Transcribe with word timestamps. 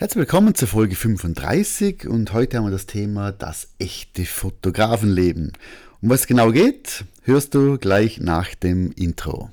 Herzlich 0.00 0.20
willkommen 0.20 0.54
zur 0.54 0.68
Folge 0.68 0.94
35 0.94 2.06
und 2.06 2.32
heute 2.32 2.56
haben 2.56 2.66
wir 2.66 2.70
das 2.70 2.86
Thema 2.86 3.32
das 3.32 3.70
echte 3.80 4.26
Fotografenleben. 4.26 5.54
Um 6.00 6.10
was 6.10 6.20
es 6.20 6.26
genau 6.28 6.52
geht, 6.52 7.04
hörst 7.24 7.52
du 7.52 7.78
gleich 7.78 8.20
nach 8.20 8.54
dem 8.54 8.92
Intro. 8.92 9.50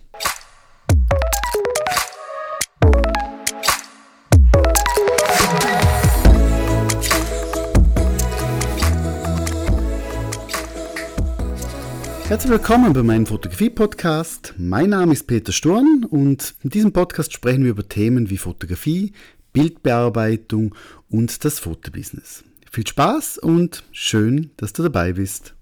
Herzlich 12.28 12.52
willkommen 12.52 12.94
bei 12.94 13.02
meinem 13.02 13.26
Fotografie-Podcast. 13.26 14.54
Mein 14.60 14.92
Name 14.92 15.14
ist 15.14 15.26
Peter 15.26 15.52
Sturm 15.52 16.06
und 16.08 16.54
in 16.62 16.70
diesem 16.70 16.94
Podcast 16.94 17.34
sprechen 17.34 17.64
wir 17.64 17.72
über 17.72 17.90
Themen 17.90 18.30
wie 18.30 18.38
Fotografie, 18.38 19.14
Bildbearbeitung 19.56 20.76
und 21.10 21.46
das 21.46 21.60
Fotobusiness. 21.60 22.44
Viel 22.70 22.86
Spaß 22.86 23.38
und 23.38 23.84
schön, 23.94 24.52
dass 24.58 24.74
du 24.74 24.84
dabei 24.84 25.14
bist. 25.14 25.56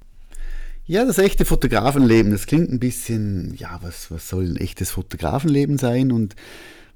Ja, 0.86 1.06
das 1.06 1.20
echte 1.20 1.46
Fotografenleben, 1.46 2.32
das 2.32 2.48
klingt 2.48 2.72
ein 2.72 2.80
bisschen, 2.80 3.54
ja, 3.56 3.80
was, 3.84 4.10
was 4.10 4.28
soll 4.28 4.46
ein 4.46 4.58
echtes 4.58 4.90
Fotografenleben 4.90 5.78
sein? 5.78 6.12
Und 6.12 6.36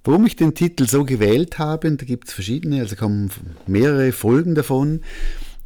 warum 0.04 0.26
ich 0.26 0.36
den 0.36 0.56
Titel 0.56 0.88
so 0.88 1.06
gewählt 1.06 1.60
habe, 1.60 1.90
da 1.92 2.04
gibt 2.04 2.28
es 2.30 2.34
verschiedene, 2.34 2.82
also 2.82 2.96
kommen 2.96 3.30
mehrere 3.68 4.12
Folgen 4.12 4.56
davon 4.56 5.02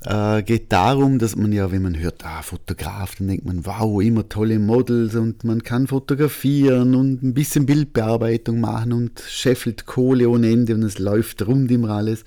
äh, 0.06 0.42
geht 0.44 0.72
darum, 0.72 1.20
dass 1.20 1.36
man 1.36 1.52
ja, 1.52 1.72
wenn 1.72 1.84
man 1.84 2.00
hört, 2.00 2.26
ah, 2.26 2.42
Fotograf, 2.42 3.16
dann 3.16 3.28
denkt 3.28 3.46
man, 3.46 3.66
wow, 3.66 4.02
immer 4.02 4.28
tolle 4.28 4.60
Models 4.60 5.16
und 5.16 5.44
man 5.44 5.64
kann 5.64 5.88
fotografieren 5.88 6.96
und 6.96 7.22
ein 7.22 7.34
bisschen 7.34 7.66
Bildbearbeitung 7.66 8.60
machen 8.60 8.94
und 8.94 9.22
scheffelt 9.28 9.86
Kohle 9.86 10.30
ohne 10.30 10.50
Ende 10.50 10.74
und 10.74 10.84
es 10.84 10.98
läuft 10.98 11.46
rund 11.46 11.70
immer 11.72 11.92
alles. 11.92 12.24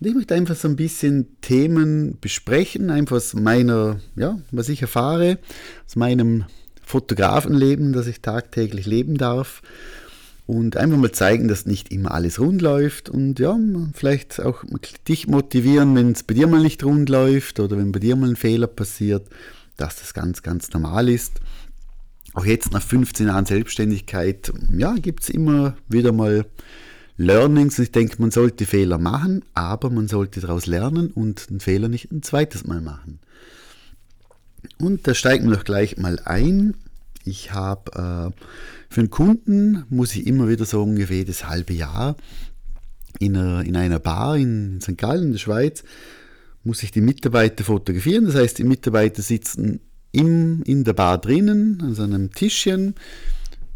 Und 0.00 0.06
ich 0.06 0.14
möchte 0.14 0.34
einfach 0.34 0.56
so 0.56 0.66
ein 0.66 0.76
bisschen 0.76 1.28
Themen 1.42 2.18
besprechen, 2.20 2.90
einfach 2.90 3.16
aus 3.16 3.34
meiner, 3.34 4.00
ja, 4.16 4.38
was 4.50 4.68
ich 4.68 4.82
erfahre, 4.82 5.38
aus 5.86 5.94
meinem 5.94 6.44
Fotografenleben, 6.82 7.92
das 7.92 8.08
ich 8.08 8.20
tagtäglich 8.20 8.86
leben 8.86 9.16
darf 9.16 9.62
und 10.50 10.76
einfach 10.76 10.98
mal 10.98 11.12
zeigen, 11.12 11.46
dass 11.46 11.64
nicht 11.64 11.92
immer 11.92 12.10
alles 12.10 12.40
rund 12.40 12.60
läuft 12.60 13.08
und 13.08 13.38
ja, 13.38 13.56
vielleicht 13.94 14.40
auch 14.40 14.64
dich 15.06 15.28
motivieren, 15.28 15.94
wenn 15.94 16.10
es 16.10 16.24
bei 16.24 16.34
dir 16.34 16.48
mal 16.48 16.60
nicht 16.60 16.82
rund 16.82 17.08
läuft 17.08 17.60
oder 17.60 17.78
wenn 17.78 17.92
bei 17.92 18.00
dir 18.00 18.16
mal 18.16 18.30
ein 18.30 18.36
Fehler 18.36 18.66
passiert, 18.66 19.28
dass 19.76 20.00
das 20.00 20.12
ganz, 20.12 20.42
ganz 20.42 20.72
normal 20.72 21.08
ist. 21.08 21.40
Auch 22.34 22.44
jetzt 22.44 22.72
nach 22.72 22.82
15 22.82 23.28
Jahren 23.28 23.46
Selbstständigkeit, 23.46 24.52
ja, 24.76 24.94
gibt 24.94 25.22
es 25.22 25.30
immer 25.30 25.76
wieder 25.88 26.10
mal 26.10 26.44
Learnings. 27.16 27.78
Ich 27.78 27.92
denke, 27.92 28.16
man 28.18 28.32
sollte 28.32 28.66
Fehler 28.66 28.98
machen, 28.98 29.44
aber 29.54 29.88
man 29.88 30.08
sollte 30.08 30.40
daraus 30.40 30.66
lernen 30.66 31.12
und 31.12 31.46
einen 31.48 31.60
Fehler 31.60 31.88
nicht 31.88 32.10
ein 32.10 32.22
zweites 32.22 32.66
Mal 32.66 32.80
machen. 32.80 33.20
Und 34.78 35.06
da 35.06 35.14
steigen 35.14 35.48
wir 35.48 35.56
doch 35.56 35.64
gleich 35.64 35.96
mal 35.96 36.18
ein. 36.24 36.74
Ich 37.24 37.52
habe 37.52 37.92
äh, 37.92 38.44
für 38.88 39.00
einen 39.00 39.10
Kunden, 39.10 39.84
muss 39.88 40.16
ich 40.16 40.26
immer 40.26 40.48
wieder 40.48 40.64
so 40.64 40.82
ungefähr 40.82 41.18
jedes 41.18 41.46
halbe 41.46 41.74
Jahr 41.74 42.16
in 43.18 43.36
einer, 43.36 43.64
in 43.64 43.76
einer 43.76 43.98
Bar 43.98 44.36
in 44.36 44.80
St. 44.80 44.96
Gallen 44.96 45.24
in 45.24 45.32
der 45.32 45.38
Schweiz, 45.38 45.84
muss 46.64 46.82
ich 46.82 46.92
die 46.92 47.00
Mitarbeiter 47.00 47.64
fotografieren. 47.64 48.26
Das 48.26 48.34
heißt, 48.34 48.58
die 48.58 48.64
Mitarbeiter 48.64 49.22
sitzen 49.22 49.80
im, 50.12 50.62
in 50.64 50.84
der 50.84 50.92
Bar 50.92 51.18
drinnen, 51.18 51.80
an 51.82 51.94
so 51.94 52.02
einem 52.02 52.32
Tischchen, 52.32 52.94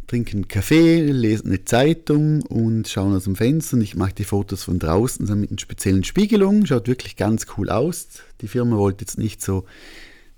trinken 0.07 0.49
Kaffee, 0.49 1.03
lesen 1.11 1.49
eine 1.49 1.65
Zeitung 1.65 2.43
und 2.43 2.89
schauen 2.89 3.15
aus 3.15 3.25
dem 3.25 3.37
Fenster. 3.37 3.77
Und 3.77 3.83
ich 3.83 3.97
mache 3.97 4.15
die 4.15 4.25
Fotos 4.25 4.65
von 4.65 4.79
draußen 4.79 5.27
so 5.27 5.35
mit 5.35 5.51
einer 5.51 5.59
speziellen 5.59 6.05
Spiegelung. 6.05 6.67
Schaut 6.67 6.89
wirklich 6.89 7.17
ganz 7.17 7.47
cool 7.57 7.71
aus. 7.71 8.09
Die 8.41 8.49
Firma 8.49 8.77
wollte 8.77 9.05
jetzt 9.05 9.19
nicht 9.19 9.43
so 9.43 9.65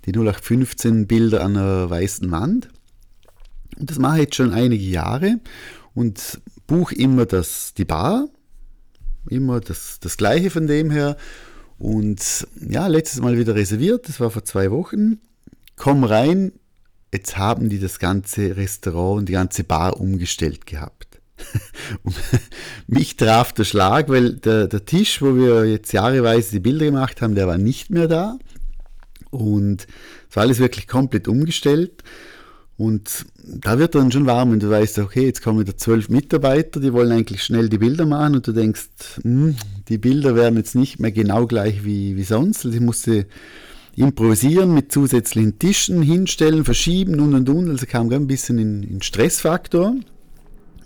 die 0.05 0.11
0815 0.11 1.07
Bilder 1.07 1.43
an 1.43 1.57
einer 1.57 1.89
weißen 1.89 2.31
Wand. 2.31 2.69
Und 3.79 3.89
das 3.89 3.99
mache 3.99 4.17
ich 4.17 4.23
jetzt 4.23 4.35
schon 4.35 4.53
einige 4.53 4.83
Jahre 4.83 5.39
und 5.93 6.41
buche 6.67 6.95
immer 6.95 7.25
das, 7.25 7.73
die 7.73 7.85
Bar, 7.85 8.27
immer 9.29 9.59
das, 9.59 9.99
das 9.99 10.17
gleiche 10.17 10.49
von 10.49 10.67
dem 10.67 10.91
her. 10.91 11.17
Und 11.77 12.47
ja, 12.67 12.87
letztes 12.87 13.21
Mal 13.21 13.37
wieder 13.37 13.55
reserviert, 13.55 14.07
das 14.07 14.19
war 14.19 14.31
vor 14.31 14.43
zwei 14.43 14.71
Wochen. 14.71 15.19
Komm 15.75 16.03
rein, 16.03 16.53
jetzt 17.13 17.37
haben 17.37 17.69
die 17.69 17.79
das 17.79 17.99
ganze 17.99 18.57
Restaurant 18.57 19.19
und 19.19 19.29
die 19.29 19.33
ganze 19.33 19.63
Bar 19.63 19.99
umgestellt 19.99 20.65
gehabt. 20.65 21.19
mich 22.87 23.15
traf 23.15 23.53
der 23.53 23.63
Schlag, 23.63 24.09
weil 24.09 24.33
der, 24.33 24.67
der 24.67 24.85
Tisch, 24.85 25.21
wo 25.21 25.35
wir 25.35 25.65
jetzt 25.65 25.93
jahreweise 25.93 26.51
die 26.51 26.59
Bilder 26.59 26.85
gemacht 26.85 27.21
haben, 27.21 27.35
der 27.35 27.47
war 27.47 27.59
nicht 27.59 27.91
mehr 27.91 28.07
da. 28.07 28.39
Und 29.29 29.87
es 30.29 30.35
war 30.35 30.43
alles 30.43 30.59
wirklich 30.59 30.87
komplett 30.87 31.27
umgestellt. 31.27 32.03
Und 32.77 33.25
da 33.43 33.79
wird 33.79 33.95
dann 33.95 34.11
schon 34.11 34.27
warm 34.27 34.51
und 34.51 34.61
du 34.61 34.69
weißt, 34.69 34.99
okay, 34.99 35.25
jetzt 35.25 35.41
kommen 35.41 35.59
wieder 35.59 35.75
zwölf 35.75 36.09
Mitarbeiter, 36.09 36.79
die 36.79 36.93
wollen 36.93 37.11
eigentlich 37.11 37.43
schnell 37.43 37.69
die 37.69 37.79
Bilder 37.79 38.05
machen 38.05 38.35
und 38.35 38.47
du 38.47 38.51
denkst, 38.51 38.89
hm, 39.23 39.55
die 39.89 39.97
Bilder 39.97 40.35
werden 40.35 40.57
jetzt 40.57 40.75
nicht 40.75 40.99
mehr 40.99 41.11
genau 41.11 41.47
gleich 41.47 41.83
wie, 41.83 42.15
wie 42.15 42.23
sonst. 42.23 42.65
Also 42.65 42.77
ich 42.77 42.83
musste 42.83 43.25
improvisieren 43.95 44.75
mit 44.75 44.91
zusätzlichen 44.91 45.57
Tischen, 45.57 46.03
hinstellen, 46.03 46.65
verschieben 46.65 47.19
und 47.19 47.33
und 47.33 47.49
und. 47.49 47.69
Also 47.69 47.87
kam 47.87 48.11
ein 48.11 48.27
bisschen 48.27 48.59
in, 48.59 48.83
in 48.83 49.01
Stressfaktor. 49.01 49.95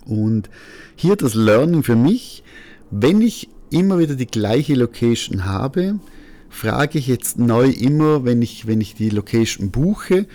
Und 0.06 0.48
hier 0.96 1.16
das 1.16 1.34
Learning 1.34 1.82
für 1.82 1.94
mich, 1.94 2.42
wenn 2.90 3.20
ich 3.20 3.50
immer 3.70 3.98
wieder 3.98 4.14
die 4.14 4.26
gleiche 4.26 4.74
Location 4.74 5.44
habe, 5.44 6.00
frage 6.48 6.98
ich 6.98 7.06
jetzt 7.06 7.38
neu 7.38 7.68
immer, 7.68 8.24
wenn 8.24 8.40
ich, 8.40 8.66
wenn 8.66 8.80
ich 8.80 8.94
die 8.94 9.10
Location 9.10 9.70
buche, 9.70 10.26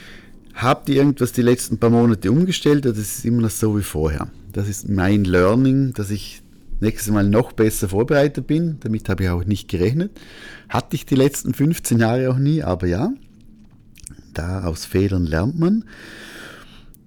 Habt 0.57 0.89
ihr 0.89 0.95
irgendwas 0.95 1.33
die 1.33 1.43
letzten 1.43 1.77
paar 1.77 1.91
Monate 1.91 2.31
umgestellt 2.31 2.87
oder 2.87 2.97
ist 2.97 3.19
es 3.19 3.25
immer 3.25 3.43
noch 3.43 3.51
so 3.51 3.77
wie 3.77 3.83
vorher? 3.83 4.27
Das 4.53 4.67
ist 4.67 4.89
mein 4.89 5.23
Learning, 5.23 5.93
dass 5.93 6.09
ich 6.09 6.41
nächstes 6.79 7.13
Mal 7.13 7.29
noch 7.29 7.51
besser 7.51 7.89
vorbereitet 7.89 8.47
bin. 8.47 8.77
Damit 8.79 9.07
habe 9.07 9.23
ich 9.23 9.29
auch 9.29 9.45
nicht 9.45 9.69
gerechnet. 9.69 10.19
Hatte 10.67 10.95
ich 10.95 11.05
die 11.05 11.13
letzten 11.13 11.53
15 11.53 11.99
Jahre 11.99 12.31
auch 12.31 12.39
nie, 12.39 12.63
aber 12.63 12.87
ja, 12.87 13.11
da 14.33 14.63
aus 14.63 14.85
Fehlern 14.85 15.27
lernt 15.27 15.59
man. 15.59 15.85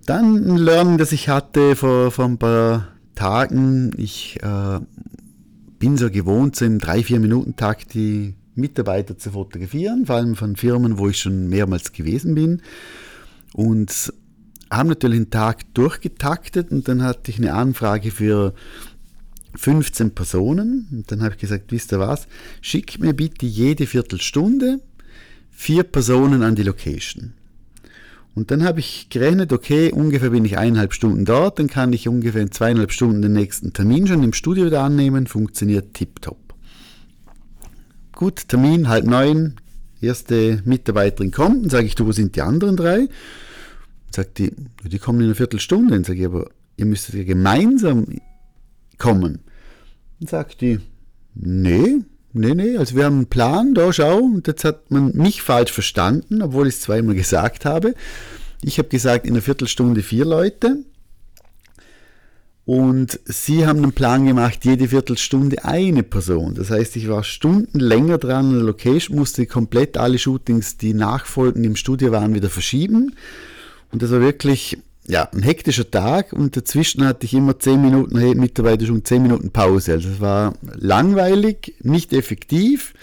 Dann 0.07 0.37
ein 0.37 0.57
Learning, 0.57 0.97
das 0.97 1.11
ich 1.11 1.29
hatte 1.29 1.75
vor, 1.75 2.13
vor 2.13 2.27
ein 2.27 2.39
paar 2.39 2.87
Tagen. 3.17 3.91
Ich 3.97 4.39
äh, 4.45 4.79
bin 5.81 5.97
so 5.97 6.09
gewohnt, 6.09 6.55
so 6.55 6.65
im 6.65 6.79
3-4-Minuten-Takt 6.79 7.95
die 7.95 8.35
Mitarbeiter 8.55 9.19
zu 9.19 9.33
fotografieren, 9.33 10.07
vor 10.07 10.15
allem 10.15 10.37
von 10.37 10.55
Firmen, 10.55 10.99
wo 10.99 11.09
ich 11.09 11.19
schon 11.19 11.49
mehrmals 11.49 11.91
gewesen 11.91 12.37
bin 12.37 12.63
und 13.55 14.13
haben 14.71 14.89
natürlich 14.89 15.17
einen 15.17 15.31
Tag 15.31 15.75
durchgetaktet 15.75 16.71
und 16.71 16.87
dann 16.89 17.03
hatte 17.03 17.31
ich 17.31 17.39
eine 17.39 17.55
Anfrage 17.55 18.11
für 18.11 18.55
15 19.57 20.15
Personen 20.15 20.87
und 20.93 21.11
dann 21.11 21.23
habe 21.23 21.35
ich 21.35 21.41
gesagt, 21.41 21.73
wisst 21.73 21.93
ihr 21.93 21.99
was, 21.99 22.29
schickt 22.61 23.01
mir 23.01 23.15
bitte 23.15 23.47
jede 23.47 23.87
Viertelstunde 23.87 24.81
vier 25.51 25.83
Personen 25.83 26.43
an 26.43 26.55
die 26.55 26.63
Location. 26.63 27.35
Und 28.35 28.51
dann 28.51 28.65
habe 28.65 28.81
ich 28.81 29.09
gerechnet, 29.11 29.53
okay, 29.53 29.93
ungefähr 29.93 30.31
bin 30.31 30.45
ich 30.45 30.57
eineinhalb 30.57 30.95
Stunden 30.95 31.25
dort, 31.25 31.59
dann 31.59 31.67
kann 31.67 31.93
ich 31.93 32.09
ungefähr 32.09 32.41
in 32.41 32.53
zweieinhalb 32.53 32.93
Stunden 32.93 33.23
den 33.23 33.33
nächsten 33.33 33.73
Termin 33.73 34.07
schon 34.07 34.23
im 34.23 34.33
Studio 34.33 34.67
wieder 34.67 34.83
annehmen, 34.83 35.27
funktioniert 35.27 35.95
tiptop. 35.95 36.39
Gut, 38.13 38.49
Termin 38.49 38.89
halb 38.89 39.05
neun, 39.05 39.57
erste 40.03 40.63
Mitarbeiterin 40.65 41.31
kommt, 41.31 41.65
dann 41.65 41.71
sage 41.71 41.87
ich, 41.87 41.95
du, 41.95 42.07
wo 42.07 42.13
sind 42.13 42.37
die 42.37 42.43
anderen 42.43 42.77
drei? 42.77 43.09
Sagt 44.11 44.39
die, 44.39 44.53
die 44.85 44.99
kommen 44.99 45.21
in 45.21 45.27
einer 45.27 45.35
Viertelstunde. 45.35 45.95
Dann 45.95 46.05
sage 46.05 46.21
ich, 46.21 46.27
aber 46.27 46.49
ihr 46.77 46.87
müsstet 46.87 47.15
ja 47.15 47.25
gemeinsam 47.25 48.07
kommen. 48.99 49.41
Dann 50.19 50.29
sagt 50.29 50.61
die, 50.61 50.81
nee, 51.35 51.99
nee, 52.33 52.55
nee, 52.55 52.77
also 52.77 52.97
wir 52.97 53.05
haben 53.05 53.17
einen 53.17 53.27
Plan, 53.27 53.75
da 53.75 53.93
schau, 53.93 54.19
und 54.19 54.47
jetzt 54.47 54.65
hat 54.65 54.91
man 54.91 55.17
mich 55.17 55.43
falsch 55.43 55.73
verstanden, 55.73 56.43
obwohl 56.43 56.67
ich 56.67 56.75
es 56.75 56.81
zweimal 56.81 57.15
gesagt 57.15 57.65
habe. 57.65 57.95
Ich 58.63 58.79
habe 58.79 58.89
gesagt, 58.89 59.27
in 59.27 59.33
einer 59.33 59.43
Viertelstunde 59.43 60.03
vier 60.03 60.25
Leute. 60.25 60.85
Und 62.71 63.19
sie 63.25 63.67
haben 63.67 63.83
einen 63.83 63.95
Plan 63.95 64.27
gemacht, 64.27 64.65
jede 64.65 64.87
Viertelstunde 64.87 65.65
eine 65.65 66.05
Person. 66.05 66.55
Das 66.55 66.71
heißt, 66.71 66.95
ich 66.95 67.09
war 67.09 67.25
Stunden 67.25 67.81
länger 67.81 68.17
dran 68.17 68.47
an 68.47 68.55
der 68.55 68.63
Location, 68.63 69.17
musste 69.17 69.45
komplett 69.47 69.97
alle 69.97 70.19
Shootings, 70.19 70.77
die 70.77 70.95
nachfolgend 70.95 71.67
im 71.67 71.75
Studio 71.75 72.13
waren, 72.13 72.33
wieder 72.33 72.49
verschieben. 72.49 73.17
Und 73.91 74.03
das 74.03 74.13
war 74.13 74.21
wirklich 74.21 74.79
ja, 75.05 75.29
ein 75.33 75.43
hektischer 75.43 75.91
Tag 75.91 76.33
und 76.33 76.57
dazwischen 76.57 77.05
hatte 77.05 77.27
ich 77.27 77.35
immer 77.35 77.59
zehn 77.59 77.83
Minuten, 77.83 78.17
mittlerweile 78.39 78.87
schon 78.87 79.05
zehn 79.05 79.23
Minuten 79.23 79.51
Pause. 79.51 79.95
Also 79.95 80.09
es 80.09 80.21
war 80.21 80.55
langweilig, 80.63 81.75
nicht 81.83 82.13
effektiv 82.13 82.95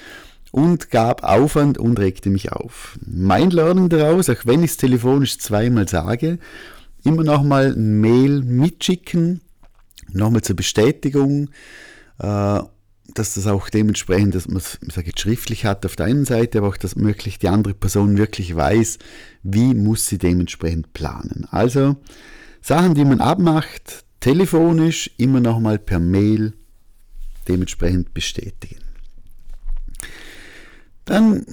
und 0.51 0.91
gab 0.91 1.25
Aufwand 1.25 1.77
und 1.77 1.99
regte 1.99 2.29
mich 2.29 2.53
auf. 2.53 2.97
Mein 3.05 3.49
Learning 3.49 3.89
daraus, 3.89 4.29
auch 4.29 4.45
wenn 4.45 4.63
ich 4.63 4.71
es 4.71 4.77
telefonisch 4.77 5.39
zweimal 5.39 5.89
sage, 5.89 6.39
immer 7.03 7.25
nochmal 7.25 7.73
ein 7.73 7.99
Mail 7.99 8.43
mitschicken, 8.43 9.41
nochmal 10.11 10.41
zur 10.41 10.55
Bestätigung, 10.55 11.49
äh, 12.19 12.59
dass 13.13 13.33
das 13.33 13.47
auch 13.47 13.69
dementsprechend, 13.69 14.35
dass 14.35 14.47
man 14.47 14.57
es 14.57 14.79
schriftlich 15.17 15.65
hat 15.65 15.85
auf 15.85 15.95
der 15.95 16.07
einen 16.07 16.25
Seite, 16.25 16.59
aber 16.59 16.67
auch, 16.67 16.77
dass 16.77 16.95
möglich 16.95 17.39
die 17.39 17.47
andere 17.47 17.73
Person 17.73 18.17
wirklich 18.17 18.55
weiß, 18.55 18.99
wie 19.43 19.73
muss 19.73 20.07
sie 20.07 20.17
dementsprechend 20.17 20.93
planen. 20.93 21.47
Also 21.49 21.95
Sachen, 22.61 22.95
die 22.95 23.05
man 23.05 23.21
abmacht, 23.21 24.03
telefonisch, 24.19 25.09
immer 25.17 25.39
nochmal 25.39 25.79
per 25.79 25.99
Mail 25.99 26.53
dementsprechend 27.47 28.13
bestätigen. 28.13 28.81
Dann 31.05 31.45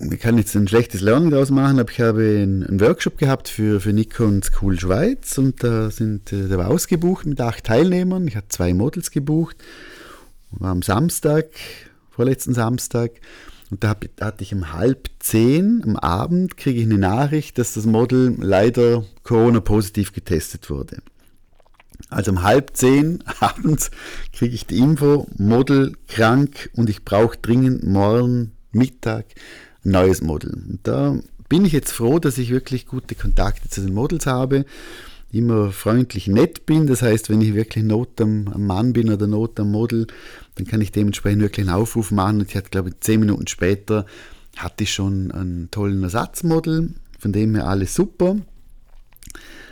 ich 0.00 0.20
kann 0.20 0.38
jetzt 0.38 0.54
ein 0.54 0.68
schlechtes 0.68 1.00
Learning 1.00 1.30
daraus 1.30 1.50
machen, 1.50 1.80
aber 1.80 1.90
ich 1.90 2.00
habe 2.00 2.20
einen, 2.20 2.80
Workshop 2.80 3.18
gehabt 3.18 3.48
für, 3.48 3.80
für 3.80 3.92
Nikon 3.92 4.42
School 4.42 4.78
Schweiz 4.78 5.36
und 5.38 5.64
da 5.64 5.90
sind, 5.90 6.32
äh, 6.32 6.48
der 6.48 6.58
war 6.58 6.68
ausgebucht 6.68 7.26
mit 7.26 7.40
acht 7.40 7.64
Teilnehmern. 7.64 8.28
Ich 8.28 8.36
hatte 8.36 8.48
zwei 8.48 8.74
Models 8.74 9.10
gebucht. 9.10 9.56
War 10.50 10.70
am 10.70 10.82
Samstag, 10.82 11.46
vorletzten 12.10 12.54
Samstag. 12.54 13.12
Und 13.70 13.84
da 13.84 13.96
hatte 14.20 14.42
ich 14.44 14.54
um 14.54 14.72
halb 14.72 15.10
zehn 15.18 15.82
am 15.84 15.96
Abend, 15.96 16.56
kriege 16.56 16.80
ich 16.80 16.86
eine 16.86 16.96
Nachricht, 16.96 17.58
dass 17.58 17.74
das 17.74 17.84
Model 17.84 18.34
leider 18.38 19.04
Corona-positiv 19.24 20.12
getestet 20.12 20.70
wurde. 20.70 21.02
Also 22.08 22.30
um 22.30 22.42
halb 22.44 22.76
zehn 22.76 23.22
abends 23.40 23.90
kriege 24.32 24.54
ich 24.54 24.66
die 24.66 24.78
Info, 24.78 25.26
Model 25.36 25.96
krank 26.06 26.70
und 26.76 26.88
ich 26.88 27.04
brauche 27.04 27.36
dringend 27.36 27.84
morgen 27.84 28.52
Mittag 28.70 29.26
neues 29.90 30.22
Model. 30.22 30.52
Und 30.54 30.80
da 30.82 31.18
bin 31.48 31.64
ich 31.64 31.72
jetzt 31.72 31.92
froh, 31.92 32.18
dass 32.18 32.38
ich 32.38 32.50
wirklich 32.50 32.86
gute 32.86 33.14
Kontakte 33.14 33.68
zu 33.68 33.80
den 33.80 33.94
Models 33.94 34.26
habe, 34.26 34.64
immer 35.32 35.70
freundlich 35.70 36.26
nett 36.26 36.66
bin. 36.66 36.86
Das 36.86 37.02
heißt, 37.02 37.30
wenn 37.30 37.40
ich 37.40 37.54
wirklich 37.54 37.84
Not 37.84 38.20
am, 38.20 38.48
am 38.48 38.66
Mann 38.66 38.92
bin 38.92 39.10
oder 39.10 39.26
Not 39.26 39.58
am 39.60 39.70
Model, 39.70 40.06
dann 40.54 40.66
kann 40.66 40.80
ich 40.80 40.92
dementsprechend 40.92 41.42
wirklich 41.42 41.66
einen 41.68 41.76
Aufruf 41.76 42.10
machen. 42.10 42.40
Und 42.40 42.48
ich 42.48 42.56
hatte, 42.56 42.70
glaube 42.70 42.90
ich, 42.90 43.00
zehn 43.00 43.20
Minuten 43.20 43.46
später 43.46 44.06
hatte 44.56 44.84
ich 44.84 44.92
schon 44.92 45.30
einen 45.30 45.70
tollen 45.70 46.02
Ersatzmodel. 46.02 46.94
Von 47.18 47.32
dem 47.32 47.54
her 47.54 47.66
alles 47.66 47.94
super. 47.94 48.36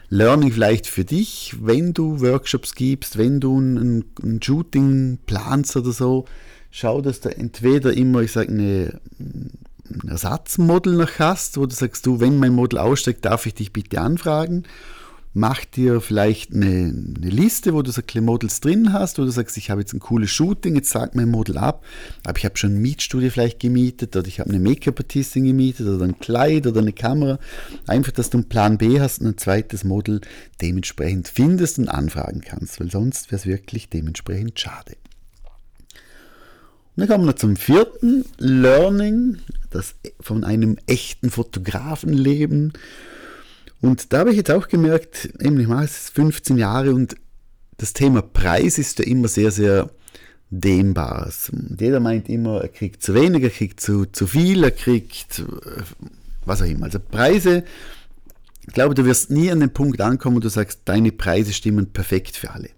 Learning 0.08 0.52
vielleicht 0.52 0.86
für 0.86 1.04
dich, 1.04 1.56
wenn 1.60 1.92
du 1.92 2.20
Workshops 2.20 2.74
gibst, 2.74 3.18
wenn 3.18 3.40
du 3.40 3.58
ein, 3.58 4.04
ein 4.22 4.40
Shooting 4.40 5.18
planst 5.26 5.76
oder 5.76 5.90
so, 5.90 6.26
schau, 6.70 7.00
dass 7.00 7.20
du 7.20 7.36
entweder 7.36 7.92
immer, 7.92 8.20
ich 8.20 8.32
sage, 8.32 8.50
eine 8.52 9.00
ein 9.18 9.50
Ersatzmodel 10.08 10.94
noch 10.94 11.18
hast, 11.18 11.56
wo 11.56 11.66
du 11.66 11.74
sagst, 11.74 12.06
du, 12.06 12.20
wenn 12.20 12.38
mein 12.38 12.52
Model 12.52 12.78
aussteigt, 12.78 13.24
darf 13.24 13.46
ich 13.46 13.54
dich 13.54 13.72
bitte 13.72 14.00
anfragen. 14.00 14.64
Mach 15.38 15.66
dir 15.66 16.00
vielleicht 16.00 16.54
eine, 16.54 16.66
eine 16.66 17.28
Liste, 17.28 17.74
wo 17.74 17.82
du 17.82 17.90
so 17.90 18.00
kleine 18.00 18.24
Models 18.24 18.60
drin 18.60 18.94
hast, 18.94 19.18
wo 19.18 19.22
du 19.22 19.30
sagst, 19.30 19.58
ich 19.58 19.68
habe 19.68 19.82
jetzt 19.82 19.92
ein 19.92 20.00
cooles 20.00 20.30
Shooting, 20.30 20.76
jetzt 20.76 20.88
sag 20.88 21.14
mein 21.14 21.28
Model 21.28 21.58
ab, 21.58 21.84
aber 22.24 22.38
ich 22.38 22.46
habe 22.46 22.56
schon 22.56 22.76
ein 22.76 22.80
Mietstudio 22.80 23.28
vielleicht 23.28 23.60
gemietet 23.60 24.16
oder 24.16 24.26
ich 24.26 24.40
habe 24.40 24.48
eine 24.48 24.60
Make-up-Artistin 24.60 25.44
gemietet 25.44 25.86
oder 25.88 26.06
ein 26.06 26.18
Kleid 26.20 26.66
oder 26.66 26.80
eine 26.80 26.94
Kamera. 26.94 27.38
Einfach, 27.86 28.12
dass 28.12 28.30
du 28.30 28.38
einen 28.38 28.48
Plan 28.48 28.78
B 28.78 28.98
hast 28.98 29.20
und 29.20 29.26
ein 29.26 29.36
zweites 29.36 29.84
Model 29.84 30.22
dementsprechend 30.62 31.28
findest 31.28 31.78
und 31.78 31.88
anfragen 31.88 32.40
kannst, 32.40 32.80
weil 32.80 32.90
sonst 32.90 33.30
wäre 33.30 33.38
es 33.38 33.44
wirklich 33.44 33.90
dementsprechend 33.90 34.58
schade. 34.58 34.96
Und 36.96 37.02
dann 37.02 37.08
kommen 37.08 37.26
wir 37.26 37.36
zum 37.36 37.56
vierten 37.56 38.24
Learning, 38.38 39.38
das 39.70 39.94
von 40.18 40.44
einem 40.44 40.78
echten 40.86 41.30
Fotografenleben. 41.30 42.72
Und 43.82 44.14
da 44.14 44.20
habe 44.20 44.30
ich 44.30 44.36
jetzt 44.36 44.50
auch 44.50 44.68
gemerkt, 44.68 45.28
eben, 45.38 45.60
ich 45.60 45.68
mache 45.68 45.84
es 45.84 46.08
15 46.08 46.56
Jahre 46.56 46.94
und 46.94 47.16
das 47.76 47.92
Thema 47.92 48.22
Preis 48.22 48.78
ist 48.78 48.98
ja 48.98 49.04
immer 49.04 49.28
sehr, 49.28 49.50
sehr 49.50 49.90
dehnbar. 50.48 51.30
Jeder 51.78 52.00
meint 52.00 52.30
immer, 52.30 52.62
er 52.62 52.68
kriegt 52.68 53.02
zu 53.02 53.12
wenig, 53.12 53.42
er 53.42 53.50
kriegt 53.50 53.80
zu, 53.80 54.06
zu 54.06 54.26
viel, 54.26 54.64
er 54.64 54.70
kriegt 54.70 55.40
äh, 55.40 55.82
was 56.46 56.62
auch 56.62 56.66
immer. 56.66 56.86
Also 56.86 56.98
Preise, 56.98 57.64
ich 58.66 58.72
glaube, 58.72 58.94
du 58.94 59.04
wirst 59.04 59.30
nie 59.30 59.50
an 59.50 59.60
den 59.60 59.72
Punkt 59.72 60.00
ankommen, 60.00 60.36
wo 60.36 60.40
du 60.40 60.48
sagst, 60.48 60.80
deine 60.86 61.12
Preise 61.12 61.52
stimmen 61.52 61.92
perfekt 61.92 62.36
für 62.36 62.52
alle. 62.52 62.70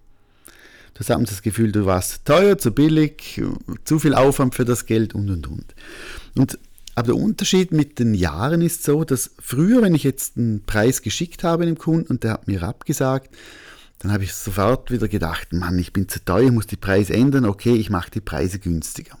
Du 0.99 1.07
hast 1.07 1.31
das 1.31 1.41
Gefühl, 1.41 1.71
du 1.71 1.85
warst 1.85 2.25
teuer, 2.25 2.57
zu 2.57 2.71
billig, 2.71 3.41
zu 3.85 3.99
viel 3.99 4.13
Aufwand 4.13 4.53
für 4.53 4.65
das 4.65 4.85
Geld 4.85 5.15
und 5.15 5.29
und 5.29 5.47
und. 5.47 5.75
Und 6.35 6.59
aber 6.95 7.07
der 7.07 7.15
Unterschied 7.15 7.71
mit 7.71 7.97
den 7.99 8.13
Jahren 8.13 8.61
ist 8.61 8.83
so, 8.83 9.05
dass 9.05 9.31
früher, 9.39 9.81
wenn 9.81 9.95
ich 9.95 10.03
jetzt 10.03 10.35
einen 10.35 10.65
Preis 10.65 11.01
geschickt 11.01 11.45
habe 11.45 11.65
dem 11.65 11.77
Kunden 11.77 12.07
und 12.09 12.25
der 12.25 12.33
hat 12.33 12.47
mir 12.49 12.61
abgesagt, 12.63 13.33
dann 13.99 14.11
habe 14.11 14.25
ich 14.25 14.33
sofort 14.33 14.91
wieder 14.91 15.07
gedacht, 15.07 15.53
Mann, 15.53 15.79
ich 15.79 15.93
bin 15.93 16.09
zu 16.09 16.23
teuer, 16.23 16.47
ich 16.47 16.51
muss 16.51 16.67
die 16.67 16.75
Preise 16.75 17.13
ändern, 17.13 17.45
okay, 17.45 17.75
ich 17.75 17.89
mache 17.89 18.11
die 18.11 18.19
Preise 18.19 18.59
günstiger. 18.59 19.17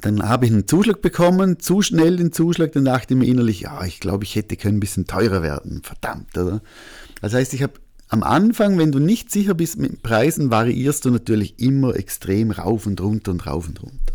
Dann 0.00 0.26
habe 0.26 0.46
ich 0.46 0.52
einen 0.52 0.66
Zuschlag 0.66 1.02
bekommen, 1.02 1.60
zu 1.60 1.82
schnell 1.82 2.16
den 2.16 2.32
Zuschlag, 2.32 2.72
dann 2.72 2.86
dachte 2.86 3.12
ich 3.12 3.20
mir 3.20 3.26
innerlich, 3.26 3.60
ja, 3.60 3.84
ich 3.84 4.00
glaube, 4.00 4.24
ich 4.24 4.34
hätte 4.36 4.56
können 4.56 4.78
ein 4.78 4.80
bisschen 4.80 5.06
teurer 5.06 5.42
werden, 5.42 5.82
verdammt, 5.82 6.36
oder? 6.38 6.62
Das 7.20 7.34
heißt, 7.34 7.52
ich 7.52 7.62
habe 7.62 7.74
am 8.08 8.22
Anfang, 8.22 8.78
wenn 8.78 8.92
du 8.92 8.98
nicht 8.98 9.30
sicher 9.30 9.54
bist 9.54 9.78
mit 9.78 10.02
Preisen, 10.02 10.50
variierst 10.50 11.04
du 11.04 11.10
natürlich 11.10 11.58
immer 11.58 11.96
extrem 11.96 12.50
rauf 12.50 12.86
und 12.86 13.00
runter 13.00 13.32
und 13.32 13.46
rauf 13.46 13.68
und 13.68 13.82
runter. 13.82 14.12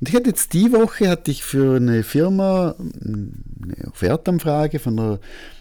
Und 0.00 0.08
ich 0.08 0.14
hatte 0.14 0.30
jetzt 0.30 0.52
die 0.52 0.72
Woche, 0.72 1.08
hatte 1.08 1.30
ich 1.30 1.42
für 1.42 1.76
eine 1.76 2.02
Firma 2.02 2.74
eine 3.04 3.88
Offertanfrage 3.88 4.78
von 4.78 4.96
der 4.96 5.20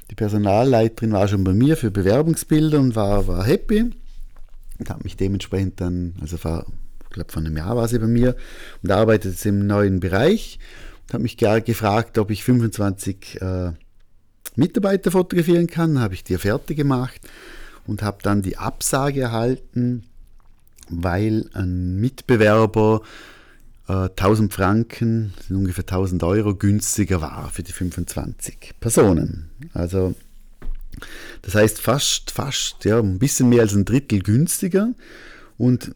die 0.09 0.15
Personalleiterin 0.15 1.11
war 1.11 1.27
schon 1.27 1.43
bei 1.43 1.53
mir 1.53 1.77
für 1.77 1.91
Bewerbungsbilder 1.91 2.79
und 2.79 2.95
war, 2.95 3.27
war 3.27 3.45
happy 3.45 3.91
und 4.79 4.89
hat 4.89 5.03
mich 5.03 5.17
dementsprechend 5.17 5.79
dann, 5.81 6.15
also 6.19 6.43
war, 6.43 6.65
ich 7.03 7.09
glaube 7.09 7.31
von 7.31 7.45
einem 7.45 7.57
Jahr 7.57 7.75
war 7.75 7.87
sie 7.87 7.99
bei 7.99 8.07
mir 8.07 8.35
und 8.81 8.91
arbeitet 8.91 9.33
jetzt 9.33 9.45
im 9.45 9.67
neuen 9.67 9.99
Bereich 9.99 10.59
und 11.03 11.13
hat 11.13 11.21
mich 11.21 11.37
gefragt, 11.37 12.17
ob 12.17 12.31
ich 12.31 12.43
25 12.43 13.41
äh, 13.41 13.71
Mitarbeiter 14.55 15.11
fotografieren 15.11 15.67
kann, 15.67 15.99
habe 15.99 16.13
ich 16.13 16.23
die 16.23 16.37
fertig 16.37 16.77
gemacht 16.77 17.21
und 17.87 18.01
habe 18.03 18.19
dann 18.21 18.41
die 18.41 18.57
Absage 18.57 19.21
erhalten, 19.21 20.03
weil 20.89 21.49
ein 21.53 21.97
Mitbewerber 21.97 23.01
äh, 23.87 24.09
1000 24.09 24.53
Franken, 24.53 25.33
sind 25.47 25.57
ungefähr 25.57 25.83
1000 25.83 26.23
Euro 26.23 26.55
günstiger 26.55 27.21
war 27.21 27.49
für 27.49 27.63
die 27.63 27.73
25 27.73 28.75
Personen. 28.79 29.49
Also 29.73 30.15
das 31.41 31.55
heißt 31.55 31.81
fast, 31.81 32.31
fast, 32.31 32.85
ja, 32.85 32.99
ein 32.99 33.19
bisschen 33.19 33.49
mehr 33.49 33.61
als 33.61 33.73
ein 33.73 33.85
Drittel 33.85 34.21
günstiger. 34.21 34.93
Und 35.57 35.91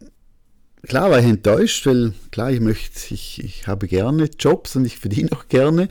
klar 0.82 1.10
war 1.10 1.18
ich 1.18 1.26
enttäuscht, 1.26 1.86
weil 1.86 2.12
klar, 2.30 2.50
ich 2.50 2.60
möchte, 2.60 3.14
ich, 3.14 3.42
ich 3.42 3.66
habe 3.66 3.86
gerne 3.86 4.28
Jobs 4.38 4.76
und 4.76 4.84
ich 4.84 4.98
verdiene 4.98 5.32
auch 5.32 5.48
gerne. 5.48 5.88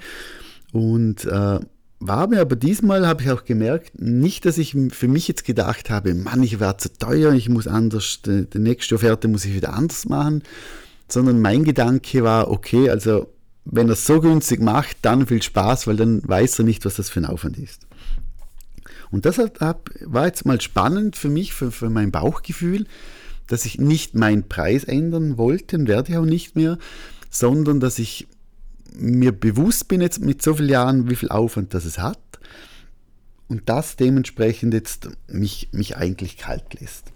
Und 0.72 1.26
äh, 1.26 1.60
war 2.08 2.28
mir 2.28 2.42
aber 2.42 2.56
diesmal, 2.56 3.08
habe 3.08 3.24
ich 3.24 3.32
auch 3.32 3.46
gemerkt, 3.46 4.00
nicht, 4.00 4.46
dass 4.46 4.58
ich 4.58 4.76
für 4.90 5.08
mich 5.08 5.28
jetzt 5.28 5.46
gedacht 5.46 5.90
habe, 5.90 6.14
Mann, 6.14 6.44
ich 6.44 6.60
werde 6.60 6.78
zu 6.78 6.94
teuer, 6.94 7.34
ich 7.34 7.50
muss 7.50 7.68
anders, 7.68 8.22
die, 8.26 8.46
die 8.46 8.60
nächste 8.60 8.96
Offerte 8.96 9.28
muss 9.28 9.46
ich 9.46 9.54
wieder 9.54 9.74
anders 9.74 10.06
machen, 10.06 10.44
sondern 11.08 11.42
mein 11.42 11.64
Gedanke 11.64 12.24
war, 12.24 12.52
okay, 12.52 12.90
also 12.90 13.28
wenn 13.66 13.88
er 13.88 13.94
es 13.94 14.06
so 14.06 14.20
günstig 14.20 14.62
macht, 14.62 14.98
dann 15.04 15.28
viel 15.28 15.42
Spaß, 15.42 15.88
weil 15.88 15.96
dann 15.96 16.22
weiß 16.28 16.60
er 16.60 16.66
nicht, 16.66 16.84
was 16.86 16.96
das 16.96 17.10
für 17.10 17.22
ein 17.22 17.26
Aufwand 17.26 17.58
ist. 17.58 17.88
Und 19.12 19.26
das 19.26 19.38
hat, 19.38 19.60
war 19.60 20.26
jetzt 20.26 20.46
mal 20.46 20.60
spannend 20.60 21.16
für 21.16 21.30
mich, 21.30 21.54
für, 21.54 21.72
für 21.72 21.90
mein 21.90 22.12
Bauchgefühl, 22.12 22.86
dass 23.48 23.66
ich 23.66 23.78
nicht 23.78 24.16
meinen 24.16 24.50
Preis 24.50 24.84
ändern 24.84 25.38
wollte 25.38 25.78
und 25.78 25.88
werde 25.88 26.12
ich 26.12 26.18
auch 26.18 26.26
nicht 26.26 26.56
mehr, 26.56 26.78
sondern 27.30 27.80
dass 27.80 28.00
ich 28.00 28.28
mir 28.96 29.32
bewusst 29.32 29.88
bin 29.88 30.02
jetzt 30.02 30.22
mit 30.22 30.42
so 30.42 30.56
vielen 30.56 30.70
Jahren, 30.70 31.10
wie 31.10 31.16
viel 31.16 31.30
Aufwand 31.30 31.74
das 31.74 31.86
es 31.86 32.00
hat 32.00 32.20
und 33.48 33.70
das 33.70 33.96
dementsprechend 33.96 34.74
jetzt 34.74 35.10
mich, 35.28 35.70
mich 35.72 35.98
eigentlich 35.98 36.38
kalt 36.38 36.80
lässt. 36.80 37.12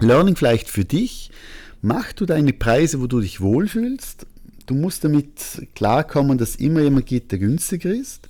Learning 0.00 0.36
vielleicht 0.36 0.68
für 0.68 0.84
dich, 0.84 1.30
mach 1.82 2.12
du 2.12 2.26
deine 2.26 2.52
Preise, 2.52 3.00
wo 3.00 3.06
du 3.06 3.20
dich 3.20 3.40
wohlfühlst. 3.40 4.26
Du 4.66 4.74
musst 4.74 5.04
damit 5.04 5.68
klarkommen, 5.74 6.38
dass 6.38 6.56
immer 6.56 6.80
jemand 6.80 7.06
gibt, 7.06 7.32
der 7.32 7.38
günstiger 7.38 7.92
ist, 7.92 8.28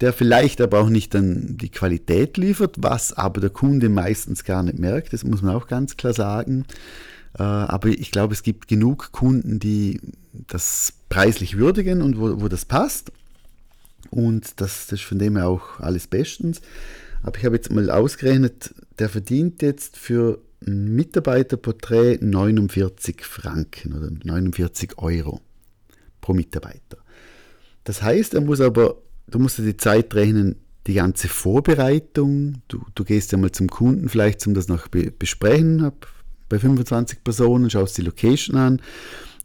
der 0.00 0.12
vielleicht 0.12 0.60
aber 0.60 0.80
auch 0.80 0.88
nicht 0.88 1.14
dann 1.14 1.56
die 1.56 1.70
Qualität 1.70 2.36
liefert, 2.36 2.76
was 2.78 3.12
aber 3.12 3.40
der 3.40 3.50
Kunde 3.50 3.88
meistens 3.88 4.44
gar 4.44 4.62
nicht 4.62 4.78
merkt, 4.78 5.12
das 5.12 5.24
muss 5.24 5.40
man 5.40 5.54
auch 5.54 5.68
ganz 5.68 5.96
klar 5.96 6.12
sagen. 6.12 6.64
Äh, 7.38 7.42
aber 7.42 7.88
ich 7.88 8.10
glaube, 8.10 8.34
es 8.34 8.42
gibt 8.42 8.68
genug 8.68 9.12
Kunden, 9.12 9.58
die 9.58 10.00
das 10.32 10.94
preislich 11.08 11.56
würdigen 11.56 12.02
und 12.02 12.18
wo, 12.18 12.40
wo 12.40 12.48
das 12.48 12.64
passt. 12.64 13.12
Und 14.10 14.60
das, 14.60 14.86
das 14.86 15.00
ist 15.00 15.02
von 15.02 15.18
dem 15.18 15.36
her 15.36 15.48
auch 15.48 15.80
alles 15.80 16.06
bestens. 16.06 16.60
Aber 17.22 17.38
ich 17.38 17.44
habe 17.44 17.56
jetzt 17.56 17.70
mal 17.70 17.90
ausgerechnet, 17.90 18.74
der 18.98 19.08
verdient 19.08 19.62
jetzt 19.62 19.96
für 19.96 20.40
ein 20.66 20.94
Mitarbeiterporträt 20.94 22.18
49 22.20 23.24
Franken 23.24 23.94
oder 23.94 24.10
49 24.24 24.98
Euro 24.98 25.40
pro 26.20 26.34
Mitarbeiter. 26.34 26.98
Das 27.84 28.02
heißt, 28.02 28.34
er 28.34 28.42
muss 28.42 28.60
aber, 28.60 28.96
du 29.26 29.38
musst 29.38 29.58
dir 29.58 29.64
die 29.64 29.76
Zeit 29.76 30.14
rechnen, 30.14 30.56
die 30.86 30.94
ganze 30.94 31.28
Vorbereitung, 31.28 32.62
du, 32.68 32.84
du 32.94 33.04
gehst 33.04 33.32
ja 33.32 33.38
mal 33.38 33.52
zum 33.52 33.68
Kunden 33.68 34.08
vielleicht, 34.08 34.46
um 34.46 34.54
das 34.54 34.68
noch 34.68 34.88
be 34.88 35.12
besprechen, 35.12 35.92
bei 36.52 36.58
25 36.58 37.24
Personen, 37.24 37.70
schaust 37.70 37.96
die 37.96 38.02
Location 38.02 38.56
an, 38.56 38.82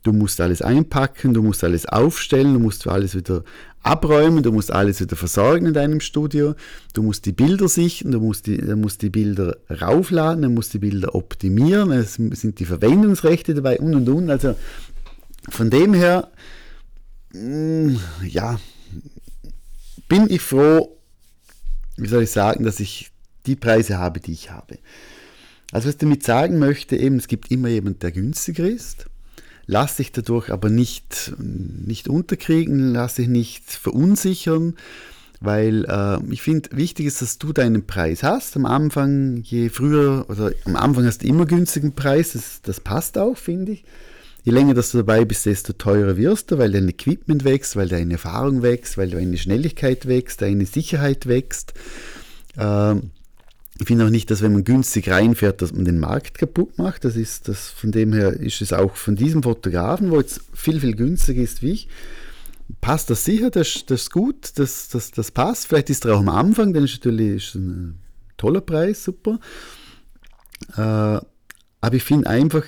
du 0.04 0.12
musst 0.12 0.42
alles 0.42 0.62
einpacken, 0.62 1.34
du 1.34 1.42
musst 1.42 1.64
alles 1.64 1.86
aufstellen, 1.86 2.54
du 2.54 2.60
musst 2.60 2.86
alles 2.86 3.16
wieder 3.16 3.46
abräumen, 3.82 4.44
du 4.44 4.52
musst 4.52 4.74
alles 4.74 5.00
wieder 5.00 5.16
versorgen 5.16 5.68
in 5.68 5.74
deinem 5.74 6.02
Studio, 6.02 6.56
du 6.94 7.04
musst 7.04 7.26
die 7.26 7.32
Bilder 7.32 7.70
sichten, 7.70 8.12
du 8.12 8.20
musst 8.20 8.46
die, 8.46 8.58
du 8.58 8.76
musst 8.76 9.02
die 9.04 9.10
Bilder 9.10 9.56
raufladen, 9.70 10.42
du 10.42 10.50
musst 10.50 10.74
die 10.74 10.80
Bilder 10.80 11.16
optimieren, 11.16 11.92
es 11.94 12.16
sind 12.16 12.60
die 12.60 12.66
Verwendungsrechte 12.66 13.54
dabei 13.54 13.80
und 13.80 13.96
und 13.96 14.10
und. 14.10 14.30
Also 14.30 14.56
von 15.48 15.70
dem 15.70 15.94
her, 15.94 16.30
mm, 17.32 17.96
ja, 18.26 18.60
bin 20.10 20.30
ich 20.30 20.42
froh, 20.42 20.98
wie 21.96 22.08
soll 22.10 22.24
ich 22.24 22.32
sagen, 22.32 22.66
dass 22.66 22.82
ich 22.82 23.12
die 23.46 23.56
Preise 23.56 23.98
habe, 23.98 24.20
die 24.20 24.34
ich 24.34 24.52
habe. 24.52 24.78
Also 25.72 25.88
was 25.88 25.96
ich 25.96 26.00
damit 26.00 26.24
sagen 26.24 26.60
möchte, 26.60 26.96
eben, 26.96 27.18
es 27.18 27.28
gibt 27.28 27.52
immer 27.52 27.68
jemand, 27.68 28.04
der 28.04 28.12
günstiger 28.12 28.68
ist. 28.68 29.06
Lass 29.66 29.98
dich 29.98 30.14
dadurch 30.14 30.50
aber 30.50 30.70
nicht, 30.70 31.34
nicht 31.38 32.08
unterkriegen, 32.08 32.94
lass 32.94 33.16
dich 33.16 33.28
nicht 33.28 33.70
verunsichern, 33.70 34.76
weil 35.42 35.84
äh, 35.86 36.20
ich 36.32 36.42
finde, 36.42 36.70
wichtig 36.72 37.06
ist, 37.06 37.22
dass 37.22 37.38
du 37.38 37.52
deinen 37.52 37.86
Preis 37.86 38.24
hast. 38.24 38.56
Am 38.56 38.66
Anfang, 38.66 39.42
je 39.44 39.68
früher, 39.68 40.26
oder 40.30 40.54
am 40.64 40.78
Anfang 40.78 41.06
hast 41.06 41.24
du 41.24 41.28
immer 41.28 41.46
günstigen 41.46 41.94
Preis, 41.94 42.32
das, 42.32 42.62
das 42.62 42.80
passt 42.80 43.18
auch, 43.18 43.38
finde 43.38 43.74
ich. 43.74 43.84
Je 44.46 44.54
länger 44.54 44.74
dass 44.74 44.92
du 44.92 45.00
dabei 45.00 45.26
bist, 45.26 45.46
desto 45.46 45.74
teurer 45.74 46.16
wirst 46.16 46.52
du, 46.52 46.58
weil 46.58 46.72
dein 46.72 46.88
Equipment 46.88 47.44
wächst, 47.44 47.76
weil 47.76 47.90
deine 47.90 48.14
Erfahrung 48.14 48.62
wächst, 48.62 48.98
weil 48.98 49.10
deine 49.10 49.38
Schnelligkeit 49.38 50.08
wächst, 50.08 50.42
deine 50.42 50.66
Sicherheit 50.66 51.28
wächst. 51.28 51.74
Ähm, 52.58 53.12
ich 53.80 53.86
finde 53.86 54.06
auch 54.06 54.10
nicht, 54.10 54.32
dass 54.32 54.42
wenn 54.42 54.54
man 54.54 54.64
günstig 54.64 55.10
reinfährt, 55.10 55.62
dass 55.62 55.74
man 55.74 55.86
den 55.86 56.00
Markt 56.00 56.38
kaputt 56.38 56.78
macht. 56.78 57.06
Das 57.06 57.16
ist 57.16 57.48
das, 57.48 57.70
von 57.70 57.92
dem 57.92 58.14
her 58.14 58.34
ist 58.34 58.62
es 58.62 58.74
auch 58.74 58.96
von 58.96 59.16
diesem 59.16 59.44
Fotografen, 59.44 60.10
wo 60.10 60.20
jetzt 60.20 60.42
viel, 60.54 60.80
viel 60.80 60.96
günstiger 60.96 61.42
ist 61.42 61.62
wie 61.62 61.72
ich, 61.72 61.88
passt 62.82 63.10
das 63.10 63.24
sicher, 63.24 63.50
das, 63.50 63.86
das 63.86 64.04
ist 64.04 64.12
gut, 64.12 64.52
das, 64.56 64.90
das, 64.90 65.12
das 65.12 65.32
passt. 65.32 65.68
Vielleicht 65.68 65.90
ist 65.90 66.06
er 66.06 66.16
auch 66.16 66.20
am 66.20 66.30
Anfang, 66.30 66.74
dann 66.74 66.86
ist 66.86 66.96
natürlich 66.96 67.54
ein 67.56 68.00
toller 68.38 68.62
Preis, 68.62 69.04
super. 69.04 69.40
Äh, 70.76 70.82
aber 70.82 71.96
ich 71.96 72.04
finde 72.04 72.30
einfach, 72.30 72.66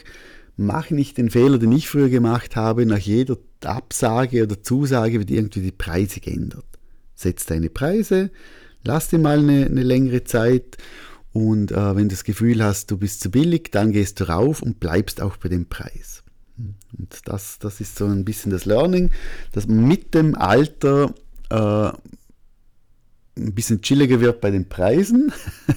mach 0.58 0.92
nicht 0.92 1.18
den 1.18 1.30
Fehler, 1.30 1.58
den 1.58 1.72
ich 1.72 1.89
früher 1.89 2.10
gemacht 2.10 2.56
habe, 2.56 2.86
nach 2.86 3.00
jeder 3.00 3.38
Absage 3.63 4.44
oder 4.44 4.62
Zusage 4.62 5.20
wird 5.20 5.32
irgendwie 5.32 5.62
die 5.62 5.72
Preise 5.72 6.20
geändert. 6.20 6.66
Setz 7.16 7.46
deine 7.46 7.70
Preise, 7.70 8.32
lass 8.83 9.09
dir 9.09 9.19
mal 9.19 9.39
eine, 9.39 9.65
eine 9.65 9.83
längere 9.83 10.24
Zeit 10.24 10.77
und 11.31 11.71
äh, 11.71 11.95
wenn 11.95 12.09
du 12.09 12.15
das 12.15 12.24
Gefühl 12.24 12.63
hast, 12.63 12.91
du 12.91 12.98
bist 12.98 13.21
zu 13.21 13.29
billig, 13.29 13.71
dann 13.71 13.91
gehst 13.91 14.19
du 14.19 14.29
rauf 14.29 14.62
und 14.62 14.79
bleibst 14.79 15.21
auch 15.21 15.38
bei 15.38 15.50
dem 15.50 15.67
Preis. 15.67 16.24
Und 16.57 17.21
das, 17.25 17.59
das 17.59 17.79
ist 17.79 17.98
so 17.98 18.05
ein 18.05 18.25
bisschen 18.25 18.51
das 18.51 18.65
Learning, 18.65 19.12
dass 19.51 19.67
man 19.67 19.88
mit 19.88 20.13
dem 20.13 20.36
Alter 20.36 21.13
äh, 21.50 21.91
ein 23.38 23.53
bisschen 23.53 23.81
chilliger 23.81 24.19
wird 24.19 24.41
bei 24.41 24.51
den 24.51 24.67
Preisen, 24.67 25.31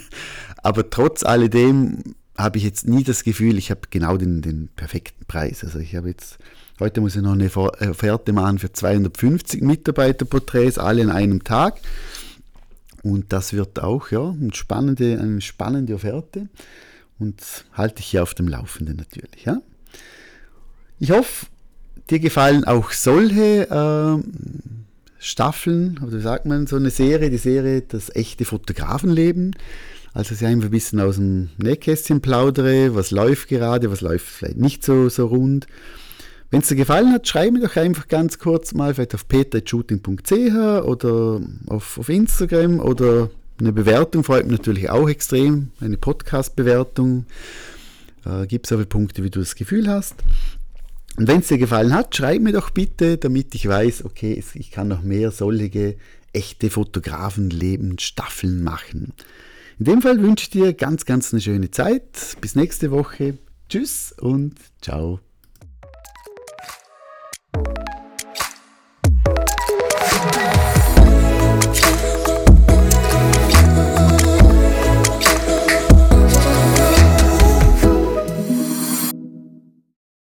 aber 0.63 0.91
trotz 0.91 1.23
alledem 1.23 2.03
habe 2.37 2.59
ich 2.59 2.65
jetzt 2.65 2.89
nie 2.89 3.05
das 3.05 3.25
Gefühl, 3.25 3.59
ich 3.59 3.71
habe 3.71 3.83
genau 3.91 4.17
den, 4.17 4.43
den 4.43 4.69
perfekten 4.75 5.27
Preis. 5.27 5.63
Also 5.63 5.79
ich 5.79 5.95
habe 5.95 6.09
jetzt, 6.09 6.39
heute 6.81 7.01
muss 7.01 7.15
ich 7.15 7.23
noch 7.23 7.33
eine 7.33 7.55
Offerte 7.55 8.33
machen 8.33 8.59
für 8.59 8.73
250 8.73 9.63
Mitarbeiterporträts, 9.63 10.79
alle 10.79 11.03
in 11.03 11.11
einem 11.11 11.45
Tag. 11.45 11.81
Und 13.03 13.33
das 13.33 13.53
wird 13.53 13.81
auch 13.81 14.11
ja, 14.11 14.31
eine, 14.31 14.55
spannende, 14.55 15.19
eine 15.21 15.41
spannende 15.41 15.95
Offerte 15.95 16.49
und 17.19 17.43
halte 17.73 18.01
ich 18.01 18.07
hier 18.07 18.23
auf 18.23 18.35
dem 18.35 18.49
Laufenden 18.49 18.97
natürlich. 18.97 19.45
Ja. 19.45 19.61
Ich 20.99 21.11
hoffe, 21.11 21.47
dir 22.11 22.21
gefallen 22.21 22.65
auch 22.65 22.93
solche 22.93 23.69
äh, 23.69 24.23
Staffeln, 25.19 25.99
oder 26.03 26.19
wie 26.19 26.23
sagt 26.23 26.47
man, 26.47 26.67
so 26.67 26.77
eine 26.77 26.91
Serie, 26.91 27.31
die 27.31 27.39
Serie 27.39 27.83
Das 27.83 28.15
echte 28.15 28.45
Fotografenleben. 28.45 29.57
Also, 30.15 30.31
dass 30.31 30.43
ich 30.43 30.47
einfach 30.47 30.69
ein 30.69 30.73
bisschen 30.73 31.01
aus 31.01 31.17
dem 31.17 31.51
Nähkästchen 31.57 32.21
plaudere, 32.21 32.95
was 32.95 33.11
läuft 33.11 33.49
gerade, 33.49 33.91
was 33.91 34.03
läuft 34.03 34.27
vielleicht 34.27 34.59
nicht 34.59 34.85
so, 34.85 35.09
so 35.09 35.27
rund. 35.27 35.67
Wenn 36.53 36.61
es 36.61 36.69
dir 36.69 36.77
gefallen 36.77 37.11
hat, 37.15 37.27
schreib 37.27 37.55
mir 37.55 37.61
doch 37.61 37.77
einfach 37.77 38.09
ganz 38.09 38.39
kurz 38.39 38.75
mal, 38.75 38.93
vielleicht 38.93 39.15
auf 39.15 39.27
peter.shooting.ch 39.27 40.85
oder 40.85 41.41
auf, 41.67 41.97
auf 41.99 42.09
Instagram 42.11 42.79
oder 42.79 43.31
eine 43.59 43.73
Bewertung 43.73 44.23
freut 44.23 44.47
mich 44.47 44.59
natürlich 44.59 44.91
auch 44.91 45.09
extrem. 45.09 45.71
Eine 45.81 45.97
Podcast-Bewertung. 45.97 47.25
Äh, 48.27 48.47
Gib 48.49 48.67
so 48.67 48.77
viele 48.77 48.87
Punkte, 48.87 49.25
wie 49.25 49.31
du 49.31 49.41
das 49.41 49.55
Gefühl 49.55 49.89
hast. 49.89 50.17
Und 51.17 51.27
wenn 51.27 51.41
es 51.41 51.49
dir 51.49 51.57
gefallen 51.57 51.95
hat, 51.95 52.15
schreib 52.15 52.43
mir 52.43 52.53
doch 52.53 52.69
bitte, 52.69 53.17
damit 53.17 53.55
ich 53.55 53.67
weiß, 53.67 54.05
okay, 54.05 54.45
ich 54.53 54.71
kann 54.71 54.89
noch 54.89 55.03
mehr 55.03 55.31
solche 55.31 55.97
echte 56.35 56.69
Fotografenleben 56.69 57.99
Staffeln 57.99 58.63
machen. 58.63 59.15
In 59.79 59.87
dem 59.87 60.03
Fall 60.03 60.21
wünsche 60.21 60.43
ich 60.43 60.51
dir 60.51 60.75
ganz, 60.75 61.07
ganz 61.07 61.33
eine 61.33 61.41
schöne 61.41 61.71
Zeit. 61.71 62.37
Bis 62.43 62.57
nächste 62.57 62.91
Woche. 62.91 63.39
Tschüss 63.71 64.15
und 64.21 64.57
ciao. 64.83 65.21